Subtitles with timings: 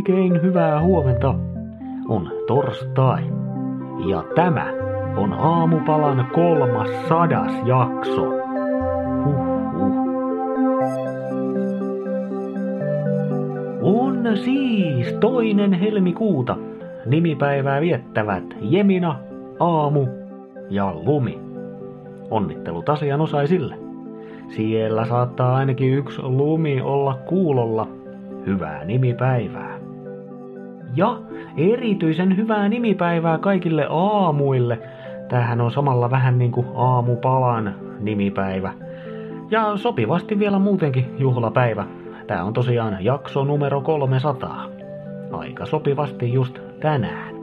[0.00, 1.34] Oikein hyvää huomenta.
[2.08, 3.22] On torstai.
[4.08, 4.66] Ja tämä
[5.16, 8.22] on aamupalan kolmas sadas jakso.
[9.24, 9.94] Huhhuh.
[13.82, 16.56] On siis toinen helmikuuta.
[17.06, 19.18] Nimipäivää viettävät Jemina,
[19.58, 20.06] Aamu
[20.70, 21.38] ja Lumi.
[22.30, 23.74] Onnittelut asianosaisille.
[24.48, 27.88] Siellä saattaa ainakin yksi lumi olla kuulolla.
[28.46, 29.79] Hyvää nimipäivää.
[30.94, 31.18] Ja
[31.56, 34.78] erityisen hyvää nimipäivää kaikille aamuille.
[35.28, 38.72] Tämähän on samalla vähän niin kuin aamupalan nimipäivä.
[39.50, 41.86] Ja sopivasti vielä muutenkin juhlapäivä.
[42.26, 44.66] Tämä on tosiaan jakso numero 300.
[45.32, 47.34] Aika sopivasti just tänään.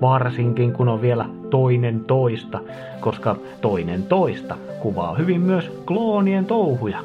[0.00, 2.60] Varsinkin kun on vielä toinen toista,
[3.00, 6.98] koska toinen toista kuvaa hyvin myös kloonien touhuja.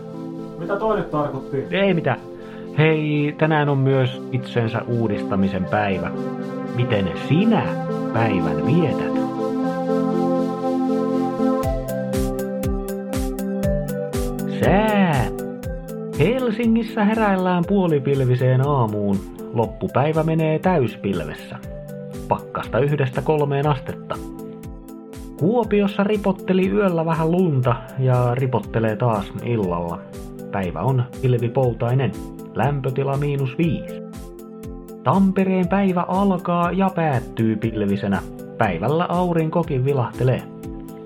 [0.59, 1.67] Mitä toinen tarkoitti?
[1.71, 2.32] Ei mitään.
[2.77, 6.11] Hei, tänään on myös itsensä uudistamisen päivä.
[6.75, 7.63] Miten sinä
[8.13, 9.13] päivän vietät?
[14.63, 15.25] Sää.
[16.19, 19.17] Helsingissä heräillään puolipilviseen aamuun.
[19.53, 21.55] Loppupäivä menee täyspilvessä.
[22.27, 24.15] Pakkasta yhdestä kolmeen astetta.
[25.39, 29.99] Kuopiossa ripotteli yöllä vähän lunta ja ripottelee taas illalla.
[30.51, 32.11] Päivä on pilvipoutainen.
[32.55, 34.03] Lämpötila miinus viisi.
[35.03, 38.21] Tampereen päivä alkaa ja päättyy pilvisenä.
[38.57, 40.43] Päivällä aurinkokin vilahtelee.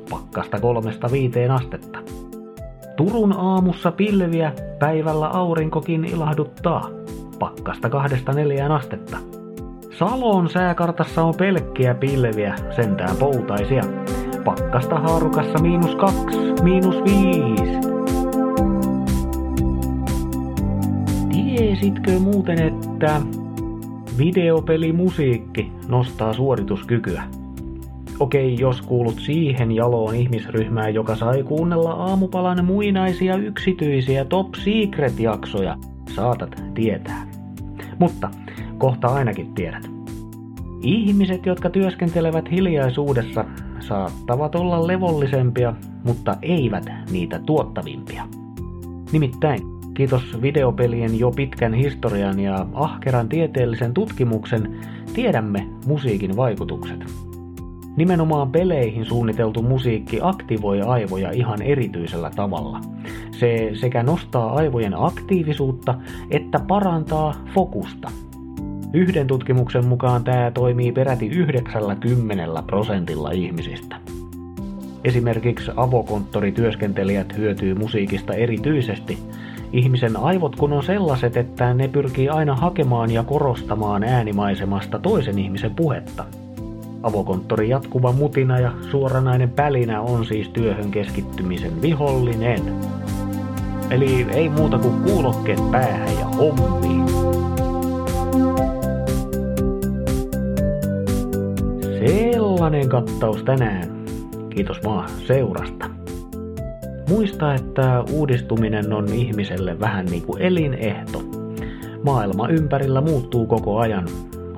[0.10, 2.00] Pakkasta kolmesta viiteen astetta.
[2.96, 6.90] Turun aamussa pilviä, päivällä aurinkokin ilahduttaa.
[7.40, 9.18] Pakkasta kahdesta neljään astetta.
[9.98, 13.84] Salon sääkartassa on pelkkiä pilviä, sentään poutaisia.
[14.46, 17.97] Pakkasta haarukassa miinus kaksi, miinus viisi.
[21.58, 23.22] Tiesitkö muuten, että
[24.18, 27.24] videopelimusiikki nostaa suorituskykyä?
[28.20, 35.78] Okei, jos kuulut siihen jaloon ihmisryhmään, joka sai kuunnella aamupalan muinaisia yksityisiä Top Secret-jaksoja,
[36.16, 37.28] saatat tietää.
[38.00, 38.30] Mutta
[38.78, 39.90] kohta ainakin tiedät.
[40.82, 43.46] Ihmiset, jotka työskentelevät hiljaisuudessa,
[43.80, 48.24] saattavat olla levollisempia, mutta eivät niitä tuottavimpia.
[49.12, 54.76] Nimittäin, kiitos videopelien jo pitkän historian ja ahkeran tieteellisen tutkimuksen,
[55.14, 57.06] tiedämme musiikin vaikutukset.
[57.96, 62.82] Nimenomaan peleihin suunniteltu musiikki aktivoi aivoja ihan erityisellä tavalla.
[63.32, 65.96] Se sekä nostaa aivojen aktiivisuutta
[66.32, 68.12] että parantaa fokusta.
[68.94, 73.96] Yhden tutkimuksen mukaan tämä toimii peräti 90 prosentilla ihmisistä.
[75.04, 79.18] Esimerkiksi avokonttorityöskentelijät hyötyy musiikista erityisesti.
[79.74, 85.76] Ihmisen aivot kun on sellaiset, että ne pyrkii aina hakemaan ja korostamaan äänimaisemasta toisen ihmisen
[85.76, 86.26] puhetta.
[87.04, 92.62] Avokonttorin jatkuva mutina ja suoranainen pälinä on siis työhön keskittymisen vihollinen.
[93.90, 97.08] Eli ei muuta kuin kuulokkeet päähän ja hommiin.
[102.08, 104.06] Sellainen kattaus tänään.
[104.50, 106.07] Kiitos maa seurasta.
[107.10, 111.24] Muista, että uudistuminen on ihmiselle vähän niin kuin elinehto.
[112.04, 114.08] Maailma ympärillä muuttuu koko ajan.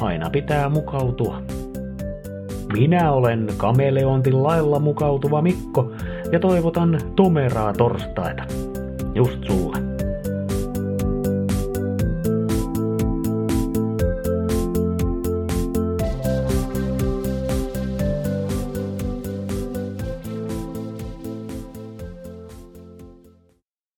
[0.02, 1.42] Aina pitää mukautua.
[2.74, 5.92] Minä olen kameleontin lailla mukautuva Mikko
[6.32, 8.44] ja toivotan tomeraa torstaita.
[9.16, 9.69] Just sulle.